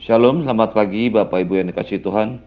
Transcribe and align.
Shalom, 0.00 0.48
selamat 0.48 0.72
pagi 0.72 1.12
Bapak 1.12 1.44
Ibu 1.44 1.60
yang 1.60 1.68
dikasih 1.76 2.00
Tuhan. 2.00 2.40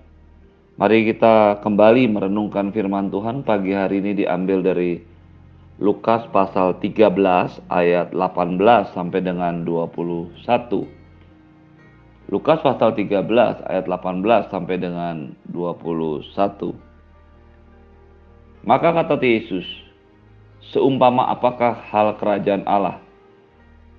Mari 0.74 1.06
kita 1.14 1.62
kembali 1.62 2.10
merenungkan 2.10 2.74
firman 2.74 3.14
Tuhan 3.14 3.46
pagi 3.46 3.78
hari 3.78 4.02
ini 4.02 4.26
diambil 4.26 4.66
dari 4.66 4.98
Lukas 5.78 6.26
pasal 6.34 6.82
13 6.82 7.14
ayat 7.70 8.10
18 8.10 8.58
sampai 8.98 9.22
dengan 9.22 9.62
21. 9.70 10.34
Lukas 12.34 12.58
pasal 12.66 12.98
13 12.98 13.22
ayat 13.70 13.86
18 13.86 14.50
sampai 14.50 14.76
dengan 14.82 15.38
21. 15.54 16.74
Maka 18.66 18.90
kata 18.98 19.22
Yesus, 19.22 19.70
seumpama 20.74 21.30
apakah 21.30 21.86
hal 21.94 22.18
kerajaan 22.18 22.66
Allah 22.66 22.98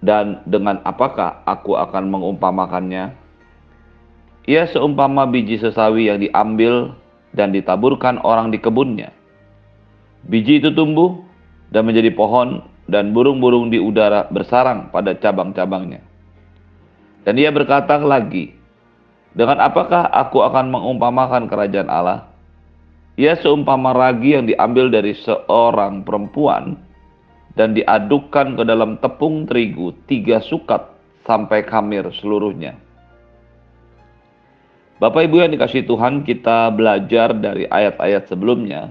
dan 0.02 0.42
dengan 0.42 0.82
apakah 0.82 1.46
aku 1.46 1.78
akan 1.78 2.10
mengumpamakannya? 2.10 3.22
Ia 4.44 4.68
seumpama 4.68 5.24
biji 5.24 5.56
sesawi 5.56 6.12
yang 6.12 6.20
diambil 6.20 6.92
dan 7.32 7.50
ditaburkan 7.56 8.20
orang 8.20 8.52
di 8.52 8.60
kebunnya. 8.60 9.08
Biji 10.28 10.60
itu 10.60 10.68
tumbuh 10.76 11.24
dan 11.72 11.88
menjadi 11.88 12.12
pohon 12.12 12.60
dan 12.84 13.16
burung-burung 13.16 13.72
di 13.72 13.80
udara 13.80 14.28
bersarang 14.28 14.92
pada 14.92 15.16
cabang-cabangnya. 15.16 16.04
Dan 17.24 17.40
ia 17.40 17.48
berkata 17.48 17.96
lagi, 17.96 18.52
dengan 19.32 19.64
apakah 19.64 20.12
aku 20.12 20.44
akan 20.44 20.68
mengumpamakan 20.68 21.48
kerajaan 21.48 21.88
Allah? 21.88 22.28
Ia 23.16 23.40
seumpama 23.40 23.96
ragi 23.96 24.36
yang 24.36 24.44
diambil 24.44 24.92
dari 24.92 25.16
seorang 25.16 26.04
perempuan 26.04 26.76
dan 27.56 27.72
diadukkan 27.72 28.60
ke 28.60 28.62
dalam 28.66 29.00
tepung 29.00 29.48
terigu 29.48 29.96
tiga 30.04 30.44
sukat 30.44 30.84
sampai 31.24 31.64
kamir 31.64 32.04
seluruhnya. 32.20 32.83
Bapak 35.04 35.28
Ibu 35.28 35.36
yang 35.44 35.52
dikasih 35.52 35.84
Tuhan, 35.84 36.24
kita 36.24 36.72
belajar 36.72 37.36
dari 37.36 37.68
ayat-ayat 37.68 38.24
sebelumnya. 38.24 38.88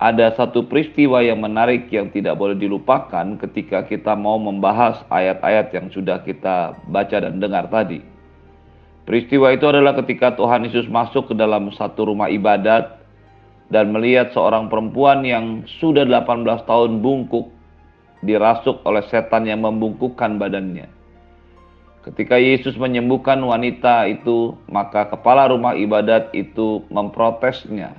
Ada 0.00 0.32
satu 0.32 0.64
peristiwa 0.64 1.20
yang 1.20 1.44
menarik 1.44 1.92
yang 1.92 2.08
tidak 2.08 2.40
boleh 2.40 2.56
dilupakan 2.56 3.36
ketika 3.36 3.84
kita 3.84 4.16
mau 4.16 4.40
membahas 4.40 5.04
ayat-ayat 5.12 5.76
yang 5.76 5.92
sudah 5.92 6.24
kita 6.24 6.72
baca 6.88 7.20
dan 7.20 7.36
dengar 7.36 7.68
tadi. 7.68 8.00
Peristiwa 9.04 9.52
itu 9.52 9.68
adalah 9.68 9.92
ketika 10.00 10.32
Tuhan 10.40 10.64
Yesus 10.64 10.88
masuk 10.88 11.28
ke 11.28 11.34
dalam 11.36 11.68
satu 11.76 12.08
rumah 12.08 12.32
ibadat 12.32 13.04
dan 13.68 13.92
melihat 13.92 14.32
seorang 14.32 14.72
perempuan 14.72 15.20
yang 15.20 15.68
sudah 15.84 16.08
18 16.08 16.48
tahun 16.64 17.04
bungkuk 17.04 17.52
dirasuk 18.24 18.80
oleh 18.88 19.04
setan 19.12 19.44
yang 19.44 19.68
membungkukkan 19.68 20.40
badannya. 20.40 20.99
Ketika 22.00 22.40
Yesus 22.40 22.80
menyembuhkan 22.80 23.36
wanita 23.44 24.08
itu, 24.08 24.56
maka 24.72 25.12
kepala 25.12 25.52
rumah 25.52 25.76
ibadat 25.76 26.32
itu 26.32 26.80
memprotesnya, 26.88 27.92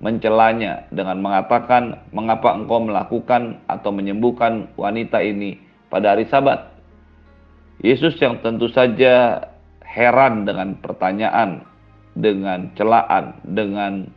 mencelanya 0.00 0.88
dengan 0.88 1.20
mengatakan, 1.20 2.00
"Mengapa 2.16 2.56
engkau 2.56 2.80
melakukan 2.80 3.60
atau 3.68 3.92
menyembuhkan 3.92 4.72
wanita 4.80 5.20
ini 5.20 5.60
pada 5.92 6.16
hari 6.16 6.24
Sabat?" 6.32 6.72
Yesus 7.84 8.16
yang 8.24 8.40
tentu 8.40 8.72
saja 8.72 9.44
heran 9.84 10.48
dengan 10.48 10.80
pertanyaan, 10.80 11.60
dengan 12.16 12.72
celaan, 12.72 13.36
dengan 13.44 14.08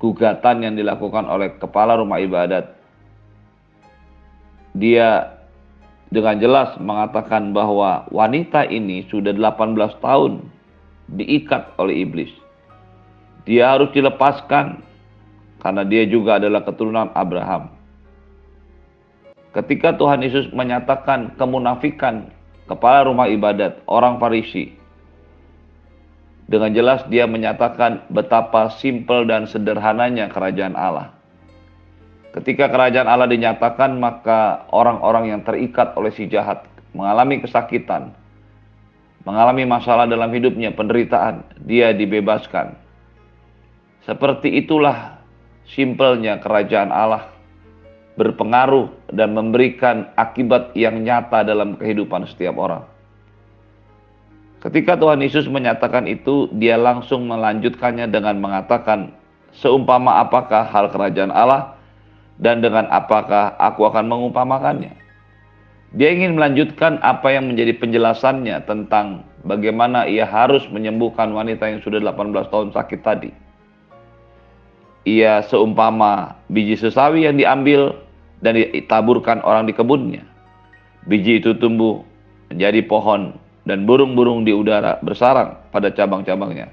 gugatan 0.00 0.64
yang 0.64 0.74
dilakukan 0.80 1.28
oleh 1.28 1.52
kepala 1.60 2.00
rumah 2.00 2.24
ibadat. 2.24 2.72
Dia 4.72 5.37
dengan 6.08 6.40
jelas 6.40 6.72
mengatakan 6.80 7.52
bahwa 7.52 8.08
wanita 8.08 8.64
ini 8.64 9.04
sudah 9.12 9.36
18 9.36 9.76
tahun 10.00 10.32
diikat 11.12 11.76
oleh 11.76 12.04
iblis. 12.04 12.32
Dia 13.44 13.76
harus 13.76 13.92
dilepaskan 13.92 14.84
karena 15.60 15.82
dia 15.84 16.04
juga 16.08 16.40
adalah 16.40 16.64
keturunan 16.64 17.12
Abraham. 17.12 17.72
Ketika 19.52 19.96
Tuhan 19.96 20.20
Yesus 20.20 20.52
menyatakan 20.52 21.34
kemunafikan 21.40 22.28
kepala 22.68 23.08
rumah 23.08 23.26
ibadat 23.28 23.80
orang 23.88 24.20
Farisi, 24.20 24.76
dengan 26.48 26.72
jelas 26.72 27.04
dia 27.12 27.28
menyatakan 27.28 28.08
betapa 28.08 28.72
simpel 28.80 29.28
dan 29.28 29.44
sederhananya 29.44 30.32
kerajaan 30.32 30.72
Allah. 30.72 31.17
Ketika 32.28 32.68
kerajaan 32.68 33.08
Allah 33.08 33.24
dinyatakan, 33.24 33.96
maka 33.96 34.68
orang-orang 34.68 35.32
yang 35.32 35.40
terikat 35.42 35.96
oleh 35.96 36.12
si 36.12 36.28
jahat 36.28 36.68
mengalami 36.92 37.40
kesakitan, 37.40 38.12
mengalami 39.24 39.64
masalah 39.64 40.04
dalam 40.04 40.28
hidupnya, 40.28 40.72
penderitaan, 40.76 41.44
dia 41.64 41.96
dibebaskan. 41.96 42.76
Seperti 44.04 44.60
itulah 44.60 45.20
simpelnya 45.72 46.40
kerajaan 46.40 46.92
Allah 46.92 47.32
berpengaruh 48.18 49.14
dan 49.14 49.30
memberikan 49.32 50.10
akibat 50.18 50.74
yang 50.74 51.06
nyata 51.06 51.46
dalam 51.46 51.78
kehidupan 51.78 52.26
setiap 52.26 52.58
orang. 52.58 52.82
Ketika 54.58 54.98
Tuhan 54.98 55.22
Yesus 55.22 55.46
menyatakan 55.46 56.10
itu, 56.10 56.50
dia 56.58 56.74
langsung 56.74 57.30
melanjutkannya 57.30 58.10
dengan 58.10 58.42
mengatakan, 58.42 59.14
"Seumpama 59.54 60.18
apakah 60.18 60.66
hal 60.66 60.90
kerajaan 60.90 61.30
Allah?" 61.30 61.77
Dan 62.38 62.62
dengan 62.62 62.86
apakah 62.90 63.58
aku 63.58 63.86
akan 63.86 64.06
mengumpamakannya. 64.06 64.94
Dia 65.96 66.12
ingin 66.12 66.36
melanjutkan 66.36 67.00
apa 67.00 67.32
yang 67.32 67.48
menjadi 67.48 67.74
penjelasannya 67.80 68.62
tentang 68.68 69.24
bagaimana 69.42 70.04
ia 70.04 70.28
harus 70.28 70.68
menyembuhkan 70.68 71.32
wanita 71.32 71.64
yang 71.64 71.80
sudah 71.80 71.98
18 71.98 72.52
tahun 72.52 72.68
sakit 72.76 73.00
tadi. 73.00 73.30
Ia 75.08 75.40
seumpama 75.48 76.36
biji 76.52 76.76
sesawi 76.76 77.24
yang 77.24 77.40
diambil 77.40 77.96
dan 78.44 78.60
ditaburkan 78.60 79.40
orang 79.40 79.64
di 79.64 79.72
kebunnya. 79.72 80.28
Biji 81.08 81.40
itu 81.40 81.56
tumbuh 81.56 82.04
menjadi 82.52 82.84
pohon 82.84 83.32
dan 83.64 83.88
burung-burung 83.88 84.44
di 84.44 84.52
udara 84.52 85.00
bersarang 85.00 85.56
pada 85.72 85.88
cabang-cabangnya. 85.88 86.68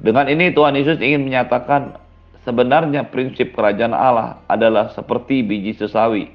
Dengan 0.00 0.28
ini 0.32 0.52
Tuhan 0.52 0.76
Yesus 0.76 1.00
ingin 1.00 1.28
menyatakan 1.28 1.99
Sebenarnya 2.40 3.04
prinsip 3.12 3.52
kerajaan 3.52 3.92
Allah 3.92 4.40
adalah 4.48 4.88
seperti 4.96 5.44
biji 5.44 5.76
sesawi 5.76 6.32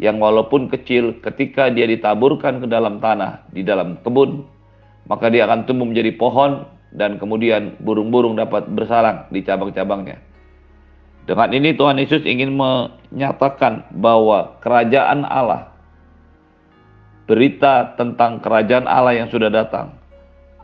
yang 0.00 0.16
walaupun 0.22 0.72
kecil 0.72 1.20
ketika 1.20 1.68
dia 1.68 1.84
ditaburkan 1.84 2.64
ke 2.64 2.66
dalam 2.70 3.02
tanah 3.02 3.44
di 3.52 3.66
dalam 3.66 3.98
kebun 4.00 4.46
maka 5.10 5.28
dia 5.28 5.44
akan 5.48 5.66
tumbuh 5.66 5.88
menjadi 5.88 6.14
pohon 6.14 6.64
dan 6.94 7.20
kemudian 7.20 7.76
burung-burung 7.82 8.36
dapat 8.40 8.68
bersarang 8.72 9.28
di 9.28 9.44
cabang-cabangnya. 9.44 10.20
Dengan 11.28 11.52
ini 11.52 11.76
Tuhan 11.76 12.00
Yesus 12.00 12.24
ingin 12.24 12.56
menyatakan 12.56 13.84
bahwa 14.00 14.56
kerajaan 14.64 15.28
Allah 15.28 15.76
berita 17.28 17.92
tentang 18.00 18.40
kerajaan 18.40 18.88
Allah 18.88 19.12
yang 19.12 19.28
sudah 19.28 19.52
datang 19.52 19.92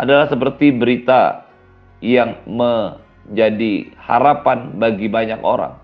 adalah 0.01 0.25
seperti 0.25 0.73
berita 0.73 1.45
yang 2.01 2.41
me 2.49 3.04
jadi 3.33 3.89
harapan 3.97 4.77
bagi 4.77 5.09
banyak 5.09 5.41
orang. 5.41 5.81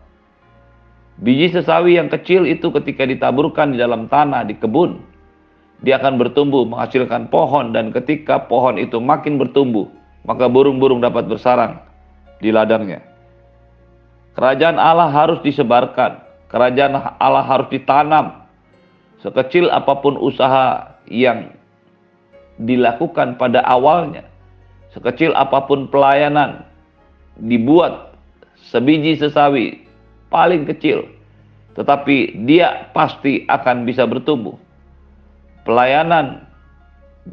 Biji 1.20 1.52
sesawi 1.52 1.96
yang 2.00 2.08
kecil 2.08 2.48
itu 2.48 2.72
ketika 2.72 3.04
ditaburkan 3.04 3.76
di 3.76 3.78
dalam 3.80 4.08
tanah 4.08 4.44
di 4.44 4.56
kebun, 4.56 5.00
dia 5.80 5.96
akan 6.00 6.20
bertumbuh 6.20 6.68
menghasilkan 6.68 7.32
pohon 7.32 7.72
dan 7.72 7.92
ketika 7.92 8.44
pohon 8.44 8.76
itu 8.76 9.00
makin 9.00 9.40
bertumbuh, 9.40 9.88
maka 10.24 10.48
burung-burung 10.48 11.00
dapat 11.00 11.28
bersarang 11.28 11.80
di 12.40 12.52
ladangnya. 12.52 13.04
Kerajaan 14.36 14.80
Allah 14.80 15.12
harus 15.12 15.40
disebarkan, 15.44 16.24
kerajaan 16.48 16.96
Allah 17.20 17.44
harus 17.44 17.68
ditanam. 17.68 18.48
Sekecil 19.20 19.68
apa 19.68 20.00
pun 20.00 20.16
usaha 20.16 20.96
yang 21.04 21.52
dilakukan 22.56 23.36
pada 23.36 23.60
awalnya, 23.68 24.24
sekecil 24.96 25.36
apa 25.36 25.68
pun 25.68 25.92
pelayanan 25.92 26.69
dibuat 27.40 28.14
sebiji 28.70 29.16
sesawi 29.16 29.84
paling 30.28 30.68
kecil, 30.68 31.08
tetapi 31.74 32.44
dia 32.44 32.92
pasti 32.92 33.44
akan 33.48 33.88
bisa 33.88 34.04
bertumbuh. 34.04 34.54
Pelayanan 35.64 36.44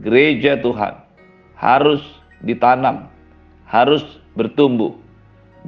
gereja 0.03 0.59
Tuhan 0.59 0.99
harus 1.55 2.03
ditanam, 2.43 3.07
harus 3.67 4.03
bertumbuh, 4.37 4.95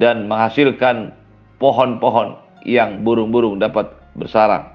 dan 0.00 0.30
menghasilkan 0.30 1.12
pohon-pohon 1.60 2.38
yang 2.64 3.04
burung-burung 3.04 3.60
dapat 3.60 3.90
bersarang. 4.16 4.68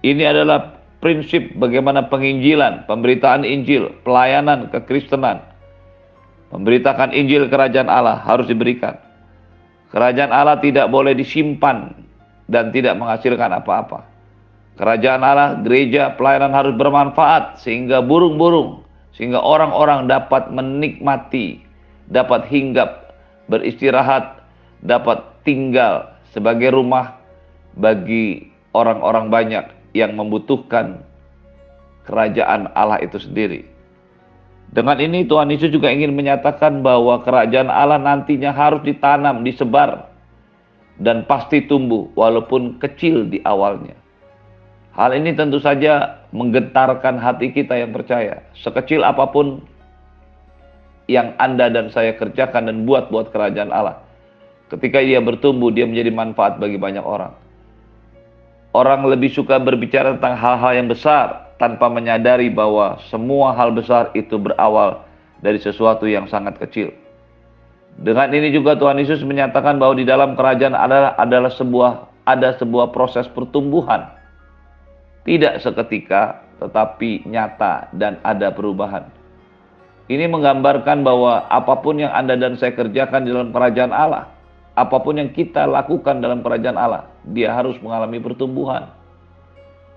Ini 0.00 0.32
adalah 0.32 0.80
prinsip 1.02 1.50
bagaimana 1.56 2.06
penginjilan, 2.06 2.86
pemberitaan 2.86 3.42
Injil, 3.42 3.90
pelayanan 4.06 4.70
kekristenan 4.70 5.49
Memberitakan 6.50 7.14
Injil 7.14 7.46
kerajaan 7.46 7.86
Allah 7.86 8.18
harus 8.26 8.50
diberikan. 8.50 8.98
Kerajaan 9.94 10.34
Allah 10.34 10.58
tidak 10.58 10.90
boleh 10.90 11.14
disimpan 11.14 11.94
dan 12.50 12.74
tidak 12.74 12.98
menghasilkan 12.98 13.54
apa-apa. 13.54 14.06
Kerajaan 14.78 15.22
Allah, 15.22 15.60
gereja, 15.62 16.14
pelayanan 16.14 16.54
harus 16.54 16.74
bermanfaat 16.74 17.62
sehingga 17.62 18.02
burung-burung, 18.02 18.82
sehingga 19.14 19.38
orang-orang 19.38 20.10
dapat 20.10 20.50
menikmati, 20.50 21.62
dapat 22.10 22.48
hinggap, 22.50 23.14
beristirahat, 23.46 24.40
dapat 24.82 25.20
tinggal 25.44 26.16
sebagai 26.32 26.74
rumah 26.74 27.18
bagi 27.76 28.50
orang-orang 28.72 29.30
banyak 29.30 29.64
yang 29.94 30.14
membutuhkan 30.14 31.02
kerajaan 32.06 32.70
Allah 32.74 32.98
itu 33.02 33.18
sendiri. 33.18 33.66
Dengan 34.70 35.02
ini 35.02 35.26
Tuhan 35.26 35.50
Yesus 35.50 35.74
juga 35.74 35.90
ingin 35.90 36.14
menyatakan 36.14 36.78
bahwa 36.86 37.18
kerajaan 37.26 37.66
Allah 37.66 37.98
nantinya 37.98 38.54
harus 38.54 38.78
ditanam, 38.86 39.42
disebar, 39.42 40.06
dan 41.02 41.26
pasti 41.26 41.66
tumbuh 41.66 42.06
walaupun 42.14 42.78
kecil 42.78 43.26
di 43.26 43.42
awalnya. 43.42 43.98
Hal 44.94 45.10
ini 45.18 45.34
tentu 45.34 45.58
saja 45.58 46.22
menggetarkan 46.30 47.18
hati 47.18 47.50
kita 47.50 47.82
yang 47.82 47.90
percaya. 47.90 48.46
Sekecil 48.54 49.02
apa 49.02 49.26
pun 49.34 49.58
yang 51.10 51.34
Anda 51.42 51.66
dan 51.66 51.90
saya 51.90 52.14
kerjakan 52.14 52.70
dan 52.70 52.86
buat 52.86 53.10
buat 53.10 53.34
kerajaan 53.34 53.74
Allah. 53.74 53.98
Ketika 54.70 55.02
ia 55.02 55.18
bertumbuh, 55.18 55.74
dia 55.74 55.82
menjadi 55.82 56.14
manfaat 56.14 56.62
bagi 56.62 56.78
banyak 56.78 57.02
orang. 57.02 57.34
Orang 58.70 59.02
lebih 59.02 59.34
suka 59.34 59.58
berbicara 59.58 60.14
tentang 60.14 60.38
hal-hal 60.38 60.78
yang 60.78 60.86
besar 60.86 61.49
tanpa 61.60 61.92
menyadari 61.92 62.48
bahwa 62.48 62.96
semua 63.12 63.52
hal 63.52 63.76
besar 63.76 64.08
itu 64.16 64.40
berawal 64.40 65.04
dari 65.44 65.60
sesuatu 65.60 66.08
yang 66.08 66.24
sangat 66.26 66.56
kecil. 66.56 66.88
Dengan 68.00 68.32
ini 68.32 68.48
juga 68.48 68.80
Tuhan 68.80 68.96
Yesus 68.96 69.20
menyatakan 69.22 69.76
bahwa 69.76 69.92
di 69.92 70.08
dalam 70.08 70.32
kerajaan 70.32 70.72
adalah 70.72 71.12
adalah 71.20 71.52
sebuah 71.52 71.92
ada 72.24 72.56
sebuah 72.56 72.96
proses 72.96 73.28
pertumbuhan 73.28 74.20
tidak 75.24 75.60
seketika, 75.60 76.42
tetapi 76.58 77.28
nyata 77.28 77.92
dan 77.92 78.16
ada 78.24 78.48
perubahan. 78.52 79.04
Ini 80.10 80.26
menggambarkan 80.26 81.06
bahwa 81.06 81.46
apa 81.46 81.78
pun 81.78 82.02
yang 82.02 82.10
Anda 82.10 82.34
dan 82.34 82.58
saya 82.58 82.74
kerjakan 82.74 83.28
di 83.28 83.30
dalam 83.30 83.54
kerajaan 83.54 83.94
Allah, 83.94 84.26
apa 84.74 84.96
pun 84.98 85.22
yang 85.22 85.30
kita 85.30 85.70
lakukan 85.70 86.18
dalam 86.18 86.42
kerajaan 86.42 86.74
Allah, 86.74 87.06
dia 87.30 87.54
harus 87.54 87.78
mengalami 87.78 88.18
pertumbuhan. 88.18 88.90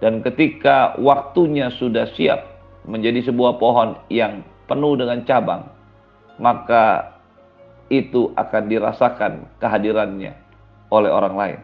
Dan 0.04 0.20
ketika 0.20 1.00
waktunya 1.00 1.72
sudah 1.72 2.12
siap 2.12 2.44
menjadi 2.84 3.32
sebuah 3.32 3.56
pohon 3.56 3.96
yang 4.12 4.44
penuh 4.68 5.00
dengan 5.00 5.24
cabang, 5.24 5.64
maka 6.44 7.16
itu 7.88 8.36
akan 8.36 8.68
dirasakan 8.68 9.48
kehadirannya 9.64 10.36
oleh 10.92 11.08
orang 11.08 11.36
lain. 11.40 11.60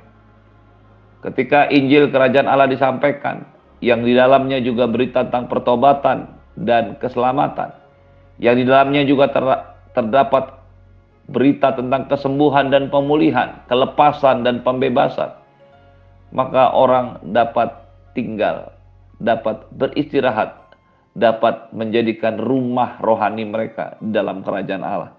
Ketika 1.20 1.68
Injil 1.68 2.08
Kerajaan 2.16 2.48
Allah 2.48 2.72
disampaikan, 2.72 3.44
yang 3.84 4.08
di 4.08 4.16
dalamnya 4.16 4.64
juga 4.64 4.88
berita 4.88 5.28
tentang 5.28 5.52
pertobatan 5.52 6.32
dan 6.56 6.96
keselamatan, 6.96 7.76
yang 8.40 8.56
di 8.56 8.64
dalamnya 8.64 9.04
juga 9.04 9.36
ter, 9.36 9.44
terdapat 9.92 10.64
berita 11.28 11.76
tentang 11.76 12.08
kesembuhan 12.08 12.72
dan 12.72 12.88
pemulihan, 12.88 13.60
kelepasan 13.68 14.48
dan 14.48 14.64
pembebasan, 14.64 15.36
maka 16.32 16.72
orang 16.72 17.20
dapat 17.36 17.89
tinggal, 18.20 18.76
dapat 19.24 19.72
beristirahat, 19.72 20.76
dapat 21.16 21.72
menjadikan 21.72 22.36
rumah 22.36 23.00
rohani 23.00 23.48
mereka 23.48 23.96
dalam 24.04 24.44
kerajaan 24.44 24.84
Allah. 24.84 25.16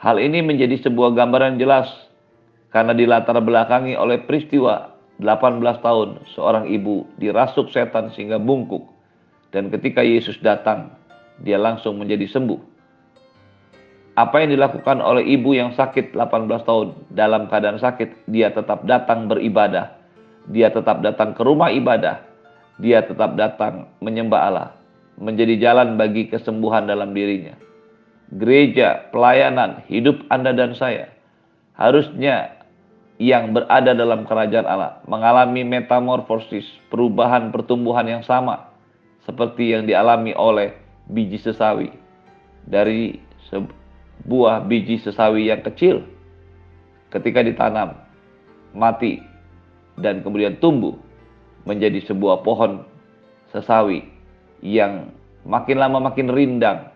Hal 0.00 0.16
ini 0.16 0.40
menjadi 0.40 0.80
sebuah 0.88 1.12
gambaran 1.12 1.60
jelas 1.60 1.88
karena 2.72 2.96
dilatar 2.96 3.36
belakangi 3.44 3.96
oleh 3.96 4.24
peristiwa 4.24 4.96
18 5.20 5.60
tahun 5.80 6.08
seorang 6.36 6.68
ibu 6.68 7.08
dirasuk 7.16 7.72
setan 7.72 8.12
sehingga 8.12 8.36
bungkuk 8.36 8.84
dan 9.48 9.72
ketika 9.72 10.04
Yesus 10.04 10.36
datang 10.44 10.92
dia 11.40 11.56
langsung 11.56 11.96
menjadi 11.96 12.28
sembuh. 12.28 12.76
Apa 14.16 14.44
yang 14.44 14.56
dilakukan 14.56 15.00
oleh 15.00 15.28
ibu 15.28 15.52
yang 15.52 15.76
sakit 15.76 16.16
18 16.16 16.48
tahun 16.64 16.88
dalam 17.12 17.52
keadaan 17.52 17.76
sakit, 17.76 18.28
dia 18.32 18.48
tetap 18.48 18.88
datang 18.88 19.28
beribadah. 19.28 19.95
Dia 20.50 20.70
tetap 20.70 21.02
datang 21.02 21.34
ke 21.34 21.42
rumah 21.42 21.74
ibadah. 21.74 22.22
Dia 22.78 23.02
tetap 23.02 23.34
datang 23.40 23.88
menyembah 24.04 24.40
Allah, 24.46 24.68
menjadi 25.16 25.56
jalan 25.58 25.96
bagi 25.96 26.28
kesembuhan 26.28 26.84
dalam 26.84 27.16
dirinya. 27.16 27.56
Gereja, 28.36 29.08
pelayanan, 29.14 29.86
hidup 29.86 30.20
Anda 30.28 30.52
dan 30.52 30.74
saya 30.76 31.14
harusnya 31.78 32.56
yang 33.16 33.56
berada 33.56 33.96
dalam 33.96 34.28
kerajaan 34.28 34.68
Allah 34.68 35.00
mengalami 35.08 35.64
metamorfosis, 35.64 36.68
perubahan 36.92 37.48
pertumbuhan 37.48 38.04
yang 38.04 38.24
sama 38.24 38.68
seperti 39.24 39.72
yang 39.72 39.88
dialami 39.88 40.36
oleh 40.36 40.76
biji 41.08 41.40
sesawi. 41.40 41.88
Dari 42.66 43.16
sebuah 43.48 44.66
biji 44.68 45.00
sesawi 45.00 45.48
yang 45.48 45.62
kecil 45.64 46.02
ketika 47.14 47.40
ditanam 47.40 47.94
mati 48.74 49.22
dan 50.00 50.20
kemudian 50.20 50.60
tumbuh 50.60 50.96
menjadi 51.66 51.98
sebuah 52.06 52.46
pohon 52.46 52.86
sesawi 53.50 54.06
yang 54.62 55.10
makin 55.42 55.76
lama 55.80 55.98
makin 56.12 56.30
rindang, 56.30 56.90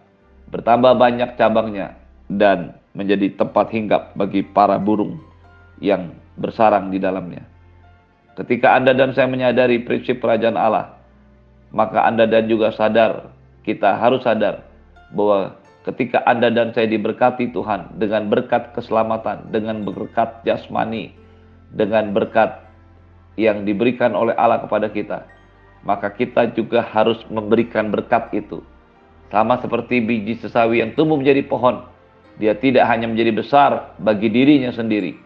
bertambah 0.50 0.96
banyak 0.96 1.34
cabangnya 1.36 1.96
dan 2.30 2.78
menjadi 2.94 3.34
tempat 3.38 3.70
hinggap 3.70 4.14
bagi 4.18 4.42
para 4.42 4.78
burung 4.78 5.18
yang 5.82 6.14
bersarang 6.38 6.90
di 6.90 6.98
dalamnya. 6.98 7.46
Ketika 8.38 8.78
Anda 8.78 8.94
dan 8.94 9.12
saya 9.12 9.26
menyadari 9.26 9.82
prinsip 9.82 10.22
kerajaan 10.22 10.56
Allah, 10.56 10.96
maka 11.74 12.06
Anda 12.06 12.26
dan 12.26 12.46
juga 12.46 12.74
sadar, 12.74 13.30
kita 13.62 13.98
harus 13.98 14.22
sadar 14.26 14.64
bahwa 15.14 15.58
ketika 15.86 16.22
Anda 16.26 16.50
dan 16.50 16.72
saya 16.74 16.86
diberkati 16.90 17.50
Tuhan 17.52 17.98
dengan 17.98 18.30
berkat 18.30 18.72
keselamatan, 18.74 19.50
dengan 19.50 19.82
berkat 19.86 20.42
jasmani, 20.46 21.14
dengan 21.74 22.10
berkat 22.14 22.59
yang 23.40 23.64
diberikan 23.64 24.12
oleh 24.12 24.36
Allah 24.36 24.60
kepada 24.60 24.92
kita, 24.92 25.24
maka 25.80 26.12
kita 26.12 26.52
juga 26.52 26.84
harus 26.84 27.24
memberikan 27.32 27.88
berkat 27.88 28.28
itu. 28.36 28.60
Sama 29.32 29.56
seperti 29.62 30.04
biji 30.04 30.36
sesawi 30.42 30.84
yang 30.84 30.92
tumbuh 30.92 31.16
menjadi 31.16 31.40
pohon, 31.48 31.86
dia 32.36 32.52
tidak 32.52 32.84
hanya 32.90 33.08
menjadi 33.08 33.32
besar 33.32 33.70
bagi 33.96 34.28
dirinya 34.28 34.74
sendiri, 34.74 35.16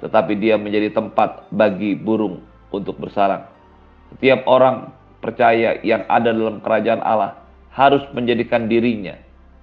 tetapi 0.00 0.38
dia 0.40 0.56
menjadi 0.56 0.94
tempat 0.96 1.50
bagi 1.52 1.92
burung 1.98 2.40
untuk 2.72 2.96
bersarang. 2.96 3.44
Setiap 4.14 4.48
orang 4.48 4.94
percaya 5.20 5.76
yang 5.84 6.06
ada 6.08 6.32
dalam 6.32 6.62
kerajaan 6.64 7.02
Allah 7.04 7.36
harus 7.74 8.00
menjadikan 8.14 8.70
dirinya 8.70 9.18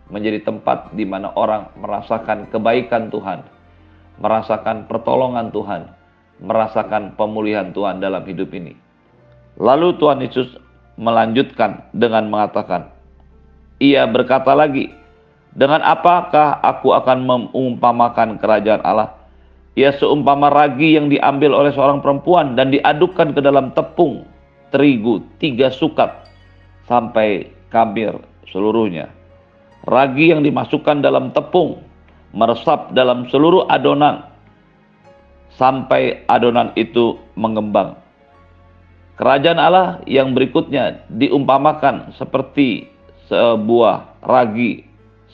menjadi 0.10 0.46
tempat 0.46 0.94
di 0.94 1.02
mana 1.08 1.34
orang 1.34 1.74
merasakan 1.82 2.46
kebaikan 2.54 3.10
Tuhan, 3.10 3.42
merasakan 4.22 4.86
pertolongan 4.86 5.50
Tuhan, 5.50 5.90
merasakan 6.40 7.16
pemulihan 7.16 7.72
Tuhan 7.72 8.04
dalam 8.04 8.24
hidup 8.28 8.52
ini. 8.52 8.76
Lalu 9.56 9.96
Tuhan 10.00 10.20
Yesus 10.20 10.60
melanjutkan 11.00 11.88
dengan 11.96 12.28
mengatakan, 12.28 12.92
Ia 13.80 14.08
berkata 14.08 14.52
lagi, 14.56 14.92
dengan 15.56 15.80
apakah 15.84 16.60
aku 16.60 16.92
akan 16.92 17.24
mengumpamakan 17.24 18.40
kerajaan 18.44 18.84
Allah? 18.84 19.16
Ia 19.76 19.92
seumpama 19.96 20.52
ragi 20.52 20.96
yang 20.96 21.12
diambil 21.12 21.52
oleh 21.52 21.72
seorang 21.76 22.00
perempuan 22.00 22.56
dan 22.56 22.72
diadukkan 22.72 23.36
ke 23.36 23.44
dalam 23.44 23.76
tepung 23.76 24.24
terigu 24.72 25.20
tiga 25.40 25.72
sukat 25.72 26.12
sampai 26.88 27.52
kabir 27.72 28.16
seluruhnya. 28.52 29.12
Ragi 29.88 30.32
yang 30.32 30.44
dimasukkan 30.44 31.04
dalam 31.04 31.32
tepung 31.36 31.84
meresap 32.36 32.92
dalam 32.92 33.28
seluruh 33.32 33.68
adonan 33.72 34.28
sampai 35.56 36.24
adonan 36.28 36.72
itu 36.76 37.20
mengembang. 37.36 38.00
Kerajaan 39.16 39.60
Allah 39.60 40.04
yang 40.04 40.36
berikutnya 40.36 41.08
diumpamakan 41.08 42.12
seperti 42.20 42.92
sebuah 43.32 44.20
ragi, 44.28 44.84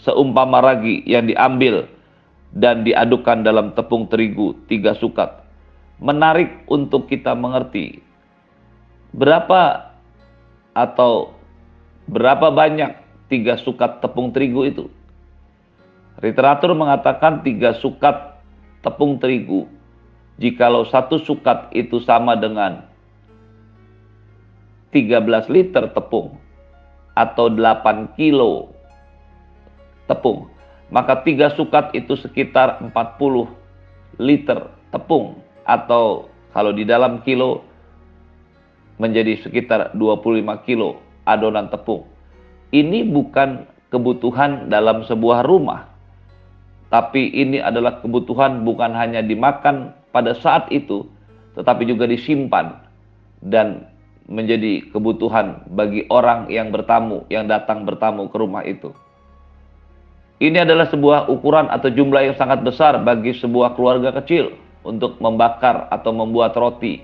seumpama 0.06 0.62
ragi 0.62 1.02
yang 1.10 1.26
diambil 1.26 1.90
dan 2.54 2.86
diadukkan 2.86 3.42
dalam 3.42 3.74
tepung 3.74 4.06
terigu 4.06 4.54
tiga 4.70 4.94
sukat. 4.94 5.42
Menarik 6.02 6.66
untuk 6.70 7.10
kita 7.10 7.34
mengerti 7.34 8.02
berapa 9.14 9.92
atau 10.78 11.36
berapa 12.08 12.54
banyak 12.54 12.96
tiga 13.34 13.58
sukat 13.60 14.02
tepung 14.04 14.30
terigu 14.30 14.62
itu. 14.66 14.86
Literatur 16.22 16.78
mengatakan 16.78 17.42
tiga 17.42 17.74
sukat 17.82 18.38
tepung 18.86 19.18
terigu. 19.18 19.66
Jikalau 20.42 20.90
satu 20.90 21.22
sukat 21.22 21.70
itu 21.70 22.02
sama 22.02 22.34
dengan 22.34 22.82
13 24.90 25.54
liter 25.54 25.94
tepung 25.94 26.36
atau 27.14 27.46
8 27.48 28.18
kilo 28.18 28.74
tepung 30.10 30.50
maka 30.92 31.24
tiga 31.24 31.54
sukat 31.56 31.96
itu 31.96 32.20
sekitar 32.20 32.84
40 32.84 32.92
liter 34.20 34.60
tepung 34.92 35.40
atau 35.64 36.28
kalau 36.52 36.76
di 36.76 36.84
dalam 36.84 37.24
kilo 37.24 37.64
menjadi 39.00 39.40
sekitar 39.42 39.96
25 39.96 40.68
kilo 40.68 41.00
adonan 41.24 41.72
tepung. 41.72 42.06
ini 42.76 43.08
bukan 43.08 43.68
kebutuhan 43.92 44.72
dalam 44.72 45.04
sebuah 45.04 45.44
rumah, 45.44 45.92
tapi 46.88 47.28
ini 47.36 47.60
adalah 47.60 48.00
kebutuhan 48.00 48.64
bukan 48.64 48.96
hanya 48.96 49.20
dimakan 49.20 49.92
pada 50.12 50.36
saat 50.38 50.68
itu, 50.72 51.08
tetapi 51.56 51.88
juga 51.88 52.08
disimpan 52.08 52.80
dan 53.44 53.88
menjadi 54.32 54.88
kebutuhan 54.96 55.68
bagi 55.76 56.08
orang 56.08 56.48
yang 56.48 56.72
bertamu, 56.72 57.28
yang 57.28 57.52
datang 57.52 57.84
bertamu 57.84 58.32
ke 58.32 58.38
rumah 58.40 58.64
itu. 58.64 58.96
Ini 60.42 60.66
adalah 60.66 60.90
sebuah 60.90 61.30
ukuran 61.30 61.70
atau 61.70 61.92
jumlah 61.92 62.32
yang 62.32 62.36
sangat 62.40 62.66
besar 62.66 62.98
bagi 63.04 63.36
sebuah 63.38 63.78
keluarga 63.78 64.10
kecil 64.22 64.58
untuk 64.82 65.22
membakar 65.22 65.86
atau 65.94 66.10
membuat 66.10 66.58
roti 66.58 67.04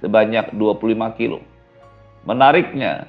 sebanyak 0.00 0.56
25 0.56 1.18
kilo. 1.20 1.44
Menariknya, 2.24 3.08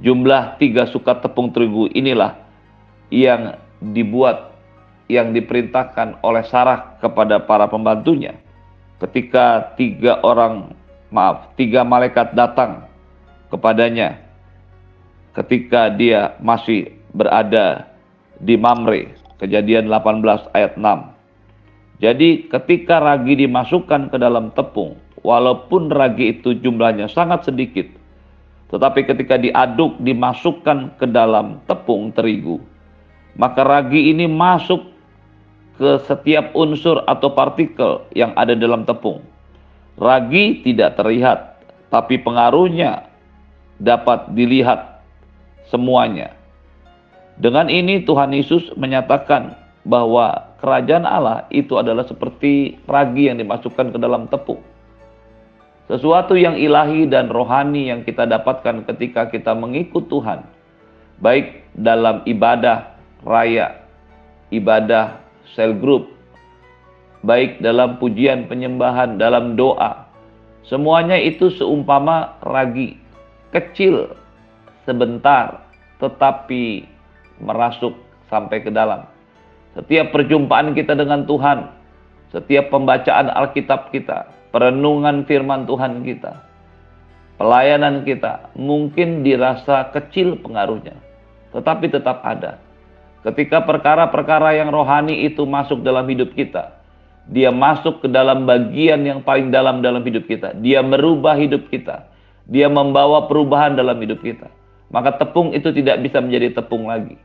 jumlah 0.00 0.56
tiga 0.56 0.88
sukat 0.88 1.20
tepung 1.20 1.52
terigu 1.52 1.92
inilah 1.92 2.40
yang 3.12 3.60
dibuat, 3.92 4.56
yang 5.12 5.36
diperintahkan 5.36 6.24
oleh 6.24 6.44
Sarah 6.48 6.96
kepada 7.04 7.44
para 7.44 7.68
pembantunya. 7.68 8.40
Ketika 9.02 9.74
tiga 9.74 10.22
orang, 10.22 10.78
maaf, 11.10 11.50
tiga 11.58 11.82
malaikat 11.82 12.38
datang 12.38 12.86
kepadanya 13.50 14.22
ketika 15.34 15.90
dia 15.92 16.36
masih 16.38 16.92
berada 17.12 17.88
di 18.38 18.54
Mamre, 18.54 19.16
kejadian 19.40 19.88
18 19.88 20.54
ayat 20.54 20.78
6. 20.78 21.12
Jadi 22.02 22.46
ketika 22.50 22.98
ragi 22.98 23.38
dimasukkan 23.38 24.10
ke 24.10 24.16
dalam 24.18 24.50
tepung, 24.54 24.98
walaupun 25.22 25.88
ragi 25.90 26.38
itu 26.38 26.54
jumlahnya 26.58 27.06
sangat 27.06 27.46
sedikit, 27.46 27.86
tetapi 28.74 29.06
ketika 29.06 29.38
diaduk 29.38 29.98
dimasukkan 30.02 30.98
ke 30.98 31.06
dalam 31.08 31.62
tepung 31.70 32.10
terigu, 32.10 32.58
maka 33.38 33.62
ragi 33.62 34.10
ini 34.12 34.26
masuk 34.28 34.91
ke 35.82 35.98
setiap 36.06 36.54
unsur 36.54 37.02
atau 37.10 37.34
partikel 37.34 38.06
yang 38.14 38.30
ada 38.38 38.54
dalam 38.54 38.86
tepung. 38.86 39.18
Ragi 39.98 40.62
tidak 40.62 40.94
terlihat, 40.94 41.58
tapi 41.90 42.22
pengaruhnya 42.22 43.10
dapat 43.82 44.30
dilihat 44.30 45.02
semuanya. 45.66 46.38
Dengan 47.42 47.66
ini 47.66 48.06
Tuhan 48.06 48.30
Yesus 48.30 48.70
menyatakan 48.78 49.58
bahwa 49.82 50.54
kerajaan 50.62 51.02
Allah 51.02 51.50
itu 51.50 51.74
adalah 51.74 52.06
seperti 52.06 52.78
ragi 52.86 53.26
yang 53.26 53.42
dimasukkan 53.42 53.90
ke 53.90 53.98
dalam 53.98 54.30
tepung. 54.30 54.62
Sesuatu 55.90 56.38
yang 56.38 56.54
ilahi 56.54 57.10
dan 57.10 57.26
rohani 57.26 57.90
yang 57.90 58.06
kita 58.06 58.22
dapatkan 58.22 58.86
ketika 58.86 59.26
kita 59.26 59.50
mengikut 59.58 60.06
Tuhan. 60.06 60.46
Baik 61.18 61.66
dalam 61.74 62.22
ibadah 62.22 62.94
raya, 63.26 63.82
ibadah 64.54 65.21
sel 65.52 65.76
group, 65.76 66.10
baik 67.24 67.62
dalam 67.62 67.96
pujian 68.02 68.50
penyembahan, 68.50 69.16
dalam 69.16 69.54
doa. 69.54 70.08
Semuanya 70.66 71.18
itu 71.18 71.50
seumpama 71.58 72.38
ragi 72.46 72.94
kecil 73.50 74.14
sebentar 74.86 75.62
tetapi 76.02 76.86
merasuk 77.38 77.94
sampai 78.26 78.58
ke 78.62 78.70
dalam. 78.74 79.06
Setiap 79.78 80.12
perjumpaan 80.12 80.74
kita 80.74 80.98
dengan 80.98 81.24
Tuhan, 81.24 81.70
setiap 82.34 82.68
pembacaan 82.68 83.32
Alkitab 83.32 83.94
kita, 83.94 84.28
perenungan 84.52 85.24
firman 85.24 85.64
Tuhan 85.64 86.04
kita, 86.04 86.42
pelayanan 87.40 88.04
kita 88.04 88.52
mungkin 88.58 89.24
dirasa 89.24 89.88
kecil 89.94 90.36
pengaruhnya, 90.42 90.98
tetapi 91.56 91.88
tetap 91.88 92.20
ada. 92.20 92.60
Ketika 93.22 93.62
perkara-perkara 93.62 94.58
yang 94.58 94.74
rohani 94.74 95.26
itu 95.26 95.46
masuk 95.46 95.86
dalam 95.86 96.06
hidup 96.10 96.34
kita, 96.34 96.74
dia 97.30 97.54
masuk 97.54 98.02
ke 98.02 98.08
dalam 98.10 98.46
bagian 98.46 99.02
yang 99.06 99.22
paling 99.22 99.54
dalam 99.54 99.78
dalam 99.78 100.02
hidup 100.02 100.26
kita. 100.26 100.58
Dia 100.58 100.82
merubah 100.82 101.38
hidup 101.38 101.70
kita 101.70 102.12
dia 102.50 102.66
membawa 102.66 103.30
perubahan 103.30 103.78
dalam 103.78 103.98
hidup 104.02 104.22
kita. 104.22 104.50
Maka 104.92 105.16
tepung 105.16 105.54
itu 105.54 105.70
tidak 105.72 106.02
bisa 106.02 106.18
menjadi 106.20 106.58
tepung 106.58 106.90
lagi. 106.90 107.16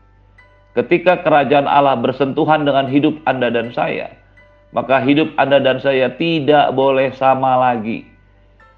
Ketika 0.77 1.25
kerajaan 1.25 1.65
Allah 1.65 1.97
bersentuhan 1.97 2.63
dengan 2.63 2.85
hidup 2.85 3.17
Anda 3.25 3.49
dan 3.49 3.73
saya, 3.73 4.13
maka 4.71 5.01
hidup 5.01 5.33
Anda 5.35 5.57
dan 5.57 5.81
saya 5.81 6.13
tidak 6.15 6.71
boleh 6.77 7.11
sama 7.17 7.57
lagi. 7.57 8.05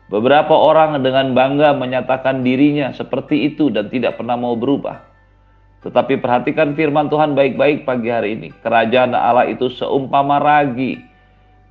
Beberapa 0.10 0.56
orang 0.58 0.98
dengan 1.06 1.38
bangga 1.38 1.76
menyatakan 1.78 2.42
dirinya 2.42 2.90
seperti 2.96 3.54
itu 3.54 3.70
dan 3.70 3.94
tidak 3.94 4.18
pernah 4.18 4.40
mau 4.40 4.58
berubah. 4.58 5.06
Tetapi 5.80 6.20
perhatikan 6.20 6.76
firman 6.76 7.08
Tuhan 7.08 7.40
baik-baik 7.40 7.88
pagi 7.88 8.12
hari 8.12 8.36
ini. 8.36 8.52
Kerajaan 8.60 9.16
Allah 9.16 9.48
itu 9.48 9.72
seumpama 9.72 10.40
ragi. 10.44 11.00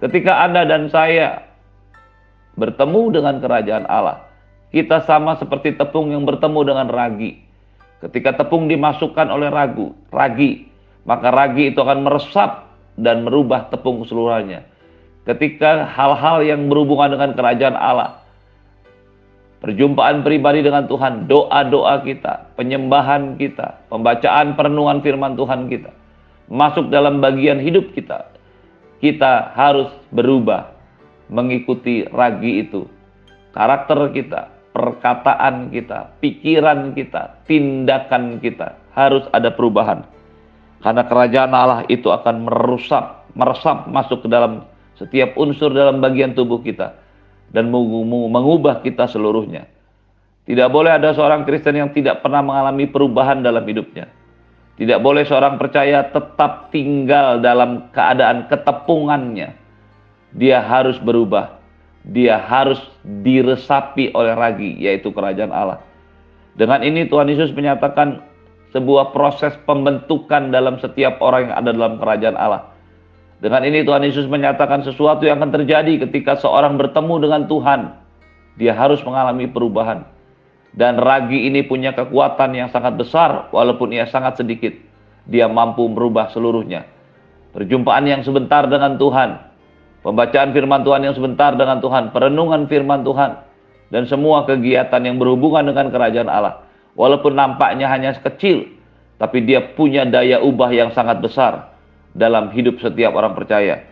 Ketika 0.00 0.48
Anda 0.48 0.64
dan 0.64 0.88
saya 0.88 1.44
bertemu 2.56 3.20
dengan 3.20 3.36
kerajaan 3.42 3.84
Allah, 3.84 4.24
kita 4.72 5.04
sama 5.04 5.36
seperti 5.36 5.76
tepung 5.76 6.08
yang 6.08 6.24
bertemu 6.24 6.60
dengan 6.64 6.88
ragi. 6.88 7.44
Ketika 7.98 8.44
tepung 8.44 8.70
dimasukkan 8.70 9.28
oleh 9.28 9.50
ragu, 9.50 9.92
ragi, 10.08 10.70
maka 11.04 11.28
ragi 11.28 11.74
itu 11.74 11.82
akan 11.82 12.06
meresap 12.06 12.68
dan 12.96 13.26
merubah 13.26 13.68
tepung 13.68 14.00
keseluruhannya. 14.06 14.64
Ketika 15.28 15.84
hal-hal 15.84 16.40
yang 16.46 16.70
berhubungan 16.72 17.12
dengan 17.12 17.30
kerajaan 17.36 17.76
Allah, 17.76 18.24
perjumpaan 19.58 20.22
pribadi 20.22 20.62
dengan 20.62 20.86
Tuhan, 20.86 21.26
doa-doa 21.26 22.02
kita, 22.06 22.54
penyembahan 22.54 23.34
kita, 23.38 23.90
pembacaan 23.90 24.54
perenungan 24.54 25.02
firman 25.02 25.34
Tuhan 25.34 25.66
kita, 25.66 25.90
masuk 26.46 26.90
dalam 26.94 27.18
bagian 27.18 27.58
hidup 27.58 27.90
kita, 27.94 28.30
kita 29.02 29.54
harus 29.54 29.90
berubah 30.14 30.70
mengikuti 31.30 32.06
ragi 32.08 32.66
itu. 32.66 32.86
Karakter 33.52 34.14
kita, 34.14 34.54
perkataan 34.70 35.74
kita, 35.74 36.14
pikiran 36.22 36.94
kita, 36.94 37.42
tindakan 37.50 38.38
kita 38.38 38.78
harus 38.94 39.26
ada 39.34 39.50
perubahan. 39.50 40.06
Karena 40.78 41.02
kerajaan 41.02 41.50
Allah 41.50 41.82
itu 41.90 42.06
akan 42.06 42.46
merusak, 42.46 43.26
meresap 43.34 43.90
masuk 43.90 44.22
ke 44.22 44.28
dalam 44.30 44.62
setiap 44.94 45.34
unsur 45.34 45.74
dalam 45.74 45.98
bagian 45.98 46.38
tubuh 46.38 46.62
kita 46.62 46.94
dan 47.54 47.72
mengubah 47.72 48.84
kita 48.84 49.08
seluruhnya. 49.08 49.68
Tidak 50.48 50.68
boleh 50.72 50.96
ada 50.96 51.12
seorang 51.12 51.44
Kristen 51.44 51.76
yang 51.76 51.92
tidak 51.92 52.24
pernah 52.24 52.40
mengalami 52.40 52.88
perubahan 52.88 53.44
dalam 53.44 53.64
hidupnya. 53.68 54.08
Tidak 54.80 55.02
boleh 55.02 55.26
seorang 55.26 55.60
percaya 55.60 56.08
tetap 56.08 56.72
tinggal 56.72 57.42
dalam 57.42 57.92
keadaan 57.92 58.48
ketepungannya. 58.48 59.52
Dia 60.32 60.62
harus 60.62 60.96
berubah 61.02 61.58
dia 62.08 62.40
harus 62.40 62.80
diresapi 63.04 64.16
oleh 64.16 64.32
ragi, 64.32 64.72
yaitu 64.80 65.12
kerajaan 65.12 65.52
Allah. 65.52 65.84
Dengan 66.56 66.80
ini 66.80 67.04
Tuhan 67.04 67.28
Yesus 67.28 67.52
menyatakan 67.52 68.24
sebuah 68.72 69.12
proses 69.12 69.52
pembentukan 69.68 70.48
dalam 70.48 70.80
setiap 70.80 71.20
orang 71.20 71.52
yang 71.52 71.56
ada 71.60 71.70
dalam 71.76 71.94
kerajaan 72.00 72.38
Allah. 72.40 72.64
Dengan 73.38 73.62
ini 73.62 73.86
Tuhan 73.86 74.02
Yesus 74.02 74.26
menyatakan 74.26 74.82
sesuatu 74.82 75.22
yang 75.22 75.38
akan 75.38 75.62
terjadi 75.62 76.06
ketika 76.08 76.38
seorang 76.42 76.74
bertemu 76.74 77.14
dengan 77.22 77.42
Tuhan. 77.46 77.80
Dia 78.58 78.74
harus 78.74 78.98
mengalami 79.06 79.46
perubahan. 79.46 80.02
Dan 80.74 80.98
ragi 80.98 81.46
ini 81.46 81.62
punya 81.62 81.94
kekuatan 81.94 82.54
yang 82.54 82.68
sangat 82.74 82.98
besar 82.98 83.46
walaupun 83.54 83.94
ia 83.94 84.10
sangat 84.10 84.42
sedikit. 84.42 84.74
Dia 85.30 85.46
mampu 85.46 85.86
merubah 85.86 86.34
seluruhnya. 86.34 86.82
Perjumpaan 87.54 88.04
yang 88.10 88.22
sebentar 88.26 88.66
dengan 88.66 88.98
Tuhan 88.98 89.48
pembacaan 90.02 90.54
firman 90.54 90.82
Tuhan 90.86 91.00
yang 91.04 91.14
sebentar 91.14 91.54
dengan 91.54 91.82
Tuhan, 91.82 92.14
perenungan 92.14 92.64
firman 92.70 93.02
Tuhan, 93.02 93.44
dan 93.90 94.02
semua 94.06 94.46
kegiatan 94.46 95.00
yang 95.02 95.20
berhubungan 95.20 95.68
dengan 95.68 95.90
kerajaan 95.90 96.30
Allah. 96.30 96.64
Walaupun 96.98 97.36
nampaknya 97.36 97.86
hanya 97.92 98.16
kecil, 98.18 98.66
tapi 99.20 99.44
dia 99.46 99.62
punya 99.74 100.02
daya 100.06 100.42
ubah 100.42 100.70
yang 100.72 100.90
sangat 100.94 101.22
besar 101.22 101.77
dalam 102.14 102.52
hidup 102.54 102.80
setiap 102.80 103.12
orang 103.16 103.34
percaya. 103.36 103.84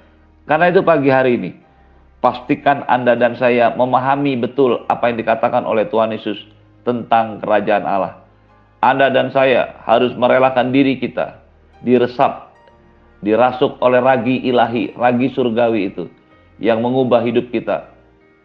Karena 0.46 0.70
itu 0.70 0.80
pagi 0.86 1.10
hari 1.10 1.36
ini, 1.36 1.50
pastikan 2.22 2.86
Anda 2.86 3.18
dan 3.18 3.34
saya 3.34 3.74
memahami 3.74 4.38
betul 4.38 4.86
apa 4.86 5.10
yang 5.10 5.18
dikatakan 5.20 5.66
oleh 5.66 5.88
Tuhan 5.90 6.14
Yesus 6.14 6.38
tentang 6.86 7.42
kerajaan 7.42 7.84
Allah. 7.84 8.22
Anda 8.80 9.10
dan 9.10 9.34
saya 9.34 9.82
harus 9.82 10.14
merelakan 10.14 10.70
diri 10.70 11.02
kita 11.02 11.42
diresap 11.82 12.46
dirasuk 13.24 13.80
oleh 13.80 13.98
ragi 13.98 14.38
ilahi, 14.44 14.94
ragi 14.94 15.32
surgawi 15.32 15.92
itu 15.92 16.06
yang 16.62 16.80
mengubah 16.84 17.24
hidup 17.24 17.48
kita. 17.50 17.90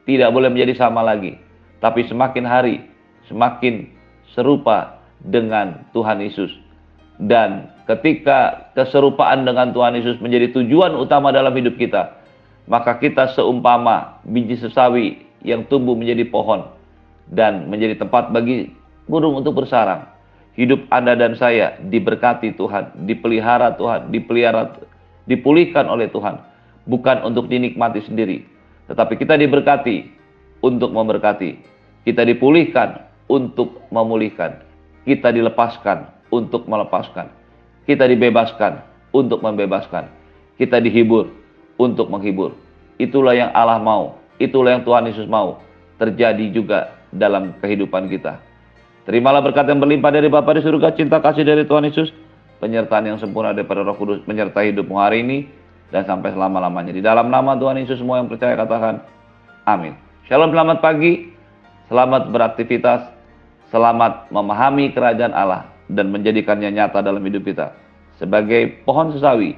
Tidak 0.08 0.34
boleh 0.34 0.50
menjadi 0.50 0.74
sama 0.82 1.06
lagi, 1.06 1.38
tapi 1.78 2.08
semakin 2.10 2.46
hari 2.48 2.82
semakin 3.30 3.88
serupa 4.34 5.00
dengan 5.22 5.86
Tuhan 5.94 6.20
Yesus. 6.20 6.50
Dan 7.22 7.70
ketika 7.92 8.72
keserupaan 8.72 9.44
dengan 9.44 9.76
Tuhan 9.76 10.00
Yesus 10.00 10.24
menjadi 10.24 10.56
tujuan 10.56 10.96
utama 10.96 11.36
dalam 11.36 11.52
hidup 11.52 11.76
kita, 11.76 12.16
maka 12.72 12.96
kita 12.96 13.36
seumpama 13.36 14.24
biji 14.24 14.56
sesawi 14.56 15.20
yang 15.44 15.68
tumbuh 15.68 15.98
menjadi 15.98 16.24
pohon 16.32 16.64
dan 17.28 17.68
menjadi 17.68 18.00
tempat 18.00 18.32
bagi 18.32 18.72
burung 19.12 19.44
untuk 19.44 19.60
bersarang. 19.60 20.08
hidup 20.52 20.84
Anda 20.92 21.16
dan 21.16 21.40
saya 21.40 21.80
diberkati 21.80 22.60
Tuhan, 22.60 23.08
dipelihara 23.08 23.80
Tuhan, 23.80 24.12
dipelihara, 24.12 24.84
dipulihkan 25.24 25.88
oleh 25.88 26.12
Tuhan. 26.12 26.44
Bukan 26.92 27.24
untuk 27.24 27.48
dinikmati 27.48 28.04
sendiri, 28.04 28.44
tetapi 28.92 29.16
kita 29.16 29.40
diberkati 29.40 30.12
untuk 30.60 30.92
memberkati. 30.92 31.56
Kita 32.04 32.28
dipulihkan 32.28 33.00
untuk 33.32 33.80
memulihkan. 33.94 34.60
Kita 35.08 35.32
dilepaskan 35.32 36.28
untuk 36.36 36.68
melepaskan. 36.68 37.41
Kita 37.86 38.06
dibebaskan 38.06 38.82
untuk 39.12 39.42
membebaskan. 39.42 40.08
Kita 40.58 40.78
dihibur 40.78 41.34
untuk 41.82 42.08
menghibur. 42.14 42.54
Itulah 43.02 43.34
yang 43.34 43.50
Allah 43.58 43.82
mau. 43.82 44.22
Itulah 44.38 44.78
yang 44.78 44.84
Tuhan 44.86 45.10
Yesus 45.10 45.26
mau. 45.26 45.62
Terjadi 45.98 46.54
juga 46.54 46.94
dalam 47.10 47.58
kehidupan 47.58 48.10
kita. 48.10 48.38
Terimalah 49.06 49.42
berkat 49.42 49.66
yang 49.66 49.82
berlimpah 49.82 50.14
dari 50.14 50.30
Bapa 50.30 50.54
di 50.54 50.62
surga, 50.62 50.94
cinta 50.94 51.18
kasih 51.18 51.42
dari 51.42 51.66
Tuhan 51.66 51.90
Yesus, 51.90 52.14
penyertaan 52.62 53.10
yang 53.10 53.18
sempurna 53.18 53.50
daripada 53.50 53.82
Roh 53.82 53.98
Kudus 53.98 54.22
menyertai 54.30 54.70
hidupmu 54.70 54.96
hari 55.02 55.26
ini 55.26 55.50
dan 55.90 56.06
sampai 56.06 56.30
selama-lamanya. 56.30 56.94
Di 56.94 57.02
dalam 57.02 57.34
nama 57.34 57.58
Tuhan 57.58 57.82
Yesus 57.82 57.98
semua 57.98 58.22
yang 58.22 58.30
percaya 58.30 58.54
katakan 58.54 59.02
amin. 59.66 59.98
Shalom, 60.30 60.54
selamat 60.54 60.86
pagi. 60.86 61.34
Selamat 61.90 62.30
beraktivitas. 62.30 63.10
Selamat 63.74 64.30
memahami 64.30 64.94
kerajaan 64.94 65.34
Allah 65.34 65.71
dan 65.92 66.10
menjadikannya 66.10 66.72
nyata 66.72 67.04
dalam 67.04 67.22
hidup 67.24 67.44
kita 67.46 67.76
sebagai 68.22 68.86
pohon 68.86 69.12
sesawi 69.14 69.58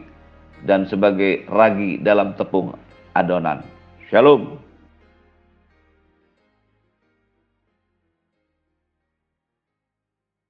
dan 0.63 0.87
sebagai 0.87 1.43
ragi 1.51 1.99
dalam 1.99 2.31
tepung 2.39 2.71
adonan. 3.13 3.59
Shalom. 4.07 4.55